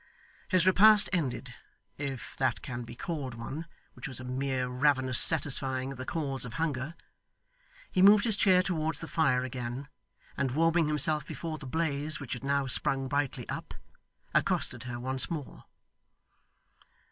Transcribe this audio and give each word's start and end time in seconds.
His 0.49 0.65
repast 0.65 1.09
ended 1.13 1.53
if 1.99 2.35
that 2.37 2.63
can 2.63 2.81
be 2.81 2.95
called 2.95 3.35
one, 3.35 3.67
which 3.93 4.07
was 4.07 4.19
a 4.19 4.23
mere 4.23 4.67
ravenous 4.67 5.19
satisfying 5.19 5.91
of 5.91 5.99
the 5.99 6.07
calls 6.07 6.43
of 6.43 6.53
hunger 6.55 6.95
he 7.91 8.01
moved 8.01 8.23
his 8.25 8.35
chair 8.35 8.63
towards 8.63 8.99
the 8.99 9.07
fire 9.07 9.43
again, 9.43 9.89
and 10.35 10.55
warming 10.55 10.87
himself 10.87 11.27
before 11.27 11.59
the 11.59 11.67
blaze 11.67 12.19
which 12.19 12.33
had 12.33 12.43
now 12.43 12.65
sprung 12.65 13.07
brightly 13.09 13.47
up, 13.47 13.75
accosted 14.33 14.85
her 14.85 14.99
once 14.99 15.29
more. 15.29 15.65